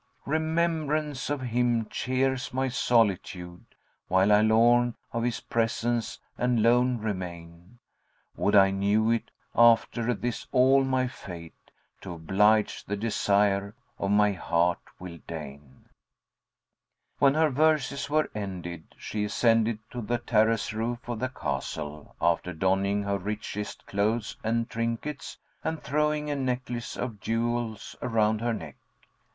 Remembrance 0.25 1.29
of 1.29 1.41
him 1.41 1.85
cheers 1.87 2.51
my 2.51 2.69
solitude, 2.69 3.63
* 3.87 4.07
While 4.07 4.31
I 4.31 4.41
lorn 4.41 4.95
of 5.13 5.21
his 5.21 5.41
presence 5.41 6.17
and 6.39 6.63
lone 6.63 6.97
remain. 6.97 7.77
Would 8.35 8.55
I 8.55 8.71
knew 8.71 9.11
if, 9.11 9.21
after 9.53 10.11
this 10.15 10.47
all, 10.51 10.83
my 10.83 11.05
fate 11.05 11.53
* 11.81 12.01
To 12.01 12.13
oblige 12.13 12.83
the 12.83 12.97
desire 12.97 13.75
of 13.99 14.09
my 14.09 14.31
hear 14.31 14.75
will 14.97 15.19
deign." 15.27 15.85
When 17.19 17.35
her 17.35 17.51
verses 17.51 18.09
were 18.09 18.31
ended, 18.33 18.95
she 18.97 19.25
ascended 19.25 19.77
to 19.91 20.01
the 20.01 20.17
terrace 20.17 20.73
roof 20.73 21.07
of 21.07 21.19
the 21.19 21.29
castle 21.29 22.15
after 22.19 22.53
donning 22.53 23.03
her 23.03 23.19
richest 23.19 23.85
clothes 23.85 24.35
and 24.43 24.67
trinkets 24.67 25.37
and 25.63 25.79
throwing 25.79 26.31
a 26.31 26.35
necklace 26.35 26.97
of 26.97 27.19
jewels 27.19 27.95
around 28.01 28.41
her 28.41 28.55
neck. 28.55 28.77